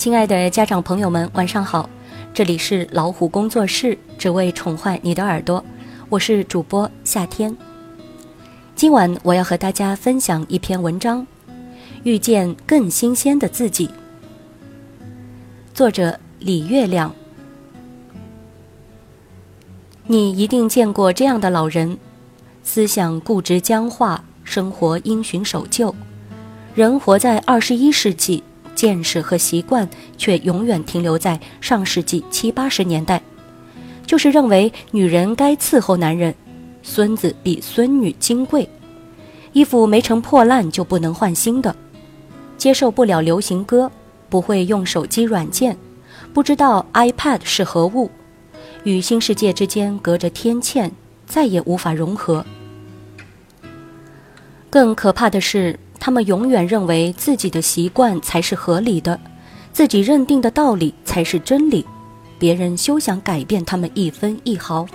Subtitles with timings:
[0.00, 1.86] 亲爱的家长朋友们，晚上好！
[2.32, 5.62] 这里是老虎工作室，只为宠坏你的耳朵。
[6.08, 7.54] 我是主播夏天。
[8.74, 11.20] 今晚我要和大家分享一篇文章，
[12.02, 13.88] 《遇见更新鲜的自己》。
[15.74, 17.14] 作者李月亮。
[20.06, 21.98] 你一定见过这样的老人，
[22.62, 25.94] 思想固执僵化，生活因循守旧，
[26.74, 28.42] 人活在二十一世纪。
[28.74, 33.22] 见识和习惯却永远停留在上世纪七八十年代，
[34.06, 36.34] 就是认为女人该伺候男人，
[36.82, 38.68] 孙子比孙女金贵，
[39.52, 41.74] 衣服没成破烂就不能换新的，
[42.56, 43.90] 接受不了流行歌，
[44.28, 45.76] 不会用手机软件，
[46.32, 48.10] 不知道 iPad 是何物，
[48.84, 50.90] 与新世界之间隔着天堑，
[51.26, 52.44] 再也无法融合。
[54.70, 55.78] 更可怕的是。
[56.00, 59.20] 他们永远认为自己的习惯才是合理的，
[59.70, 61.84] 自己认定的道理才是真理，
[62.38, 64.86] 别人休想改变他们一分一毫。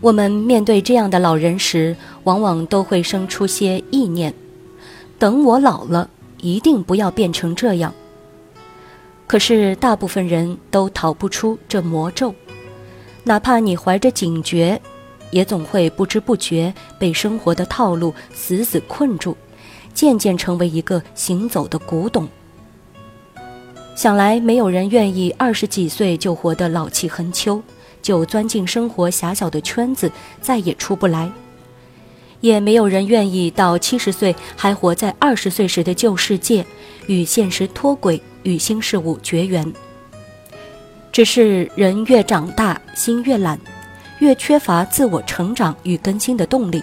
[0.00, 4.32] 我们面对这样的老人时，往往都会生出些意念：
[5.18, 6.08] 等我老了，
[6.40, 7.92] 一定不要变成这样。
[9.26, 12.34] 可是大部分人都逃不出这魔咒，
[13.24, 14.80] 哪怕你怀着警觉。
[15.30, 19.36] 也总会不知不觉被生活的套路死死困住，
[19.94, 22.28] 渐渐成为一个行走的古董。
[23.96, 27.62] 想来没有人愿意二十几岁就活得老气横秋，
[28.00, 31.30] 就钻进生活狭小的圈子，再也出不来；
[32.40, 36.64] 也没有人愿意到七十岁还活在二十岁时的旧世界，
[37.08, 39.70] 与现实脱轨，与新事物绝缘。
[41.12, 43.60] 只是人越长大，心越懒。
[44.20, 46.82] 越缺乏自我成长与更新的动力，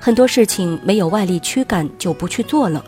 [0.00, 2.84] 很多事情没有外力驱赶就不去做了，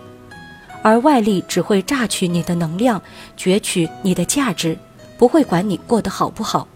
[0.83, 3.01] 而外力只会榨取你的能量，
[3.37, 4.77] 攫取你的价值，
[5.17, 6.67] 不会管你过得好不好。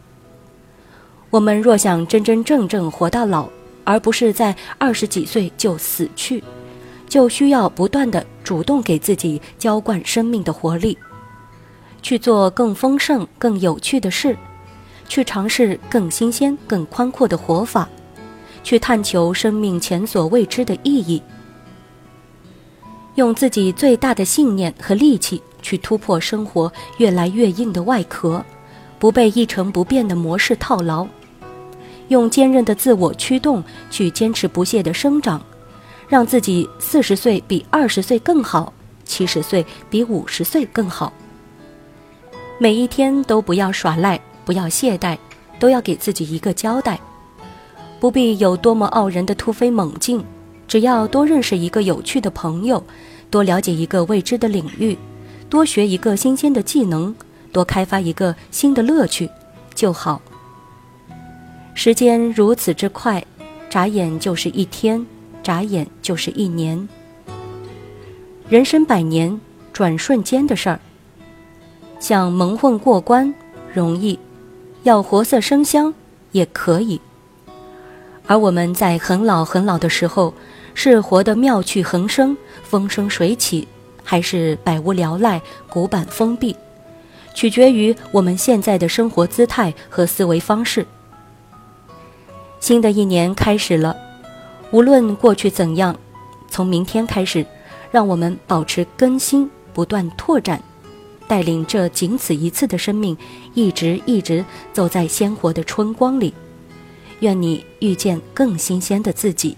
[1.28, 3.49] 我们若想真真正正活到老，
[3.83, 6.43] 而不是在二十几岁就死去，
[7.09, 10.97] 就需要不断的主动给自己浇灌生命的活力，
[12.00, 14.37] 去做更丰盛、更有趣的事。
[15.10, 17.88] 去尝试更新鲜、更宽阔的活法，
[18.62, 21.21] 去探求生命前所未知的意义，
[23.16, 28.43] 用自己最大的信念和力气去突破生活越来越硬的外壳，
[29.00, 31.04] 不被一成不变的模式套牢，
[32.06, 35.42] 用坚韧的自我驱动去坚持不懈的生长，
[36.09, 38.72] 让自己四十岁比二十岁更好，
[39.04, 41.12] 七十岁比五十岁更好。
[42.60, 44.21] 每一天都不要耍赖。
[44.50, 45.16] 不要懈怠，
[45.61, 46.99] 都要给自己一个交代。
[48.00, 50.25] 不必有多么傲人的突飞猛进，
[50.66, 52.83] 只要多认识一个有趣的朋友，
[53.31, 54.99] 多了解一个未知的领域，
[55.49, 57.15] 多学一个新鲜的技能，
[57.53, 59.31] 多开发一个新的乐趣
[59.72, 60.21] 就好。
[61.72, 63.25] 时间如此之快，
[63.69, 65.06] 眨眼就是一天，
[65.44, 66.89] 眨眼就是一年。
[68.49, 69.41] 人生百年，
[69.72, 70.81] 转瞬间的事儿。
[72.00, 73.33] 想蒙混过关，
[73.72, 74.19] 容易。
[74.83, 75.93] 要活色生香
[76.33, 77.01] 也可以，
[78.27, 80.33] 而我们在很老很老的时候，
[80.75, 83.69] 是活得妙趣横生、风生水起，
[84.03, 86.57] 还是百无聊赖、古板封闭，
[87.35, 90.87] 取决于我们现在的生活姿态和思维方式。
[92.59, 93.95] 新的一年开始了，
[94.71, 95.95] 无论过去怎样，
[96.49, 97.45] 从明天开始，
[97.91, 100.63] 让我们保持更新，不断拓展。
[101.31, 103.17] 带领这仅此一次的生命，
[103.55, 106.35] 一直一直走在鲜活的春光里。
[107.21, 109.57] 愿你遇见更新鲜的自己。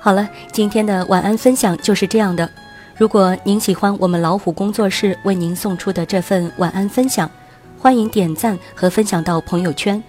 [0.00, 2.50] 好了，今天的晚安分享就是这样的。
[2.96, 7.30] 如果您喜欢我们老虎工作室为您送出的这份晚安分享，
[7.78, 10.02] 欢迎点赞和分享到朋友圈。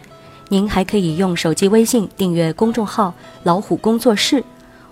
[0.48, 3.14] 您还可以用手机微信订阅公众号
[3.44, 4.42] “老虎工作室”，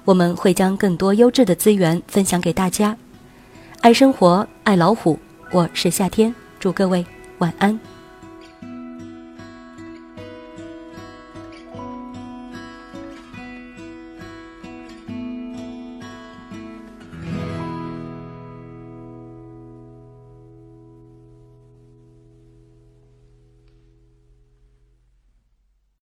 [0.04, 2.98] 我们会将更多优质的资源分享给大家。
[3.86, 5.20] 爱生活，爱老虎，
[5.52, 7.06] 我是夏天，祝各位
[7.38, 7.80] 晚安。